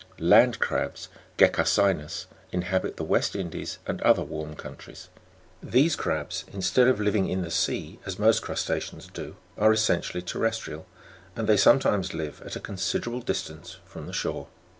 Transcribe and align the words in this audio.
5. 0.13 0.19
Land 0.19 0.59
crabs 0.59 1.09
Gecarci'nm 1.37 1.99
(Jig. 1.99 2.09
64) 2.09 2.25
inhabit 2.51 2.97
the 2.97 3.03
West 3.03 3.35
Indies 3.35 3.77
and 3.85 4.01
other 4.01 4.23
warm 4.23 4.55
countries. 4.55 5.09
These 5.61 5.95
crabs, 5.95 6.43
instead 6.51 6.87
of 6.87 6.99
living 6.99 7.29
in 7.29 7.43
the 7.43 7.51
sea, 7.51 7.99
as 8.03 8.17
most 8.17 8.41
crusta'ceans 8.41 9.05
do, 9.13 9.35
are 9.59 9.71
essentially 9.71 10.23
terrestrial, 10.23 10.87
and 11.35 11.47
they 11.47 11.55
sometimes 11.55 12.15
live 12.15 12.41
at 12.43 12.55
a 12.55 12.59
considerable 12.59 13.21
distance 13.21 13.77
from 13.85 14.07
the 14.07 14.11
shore. 14.13 14.47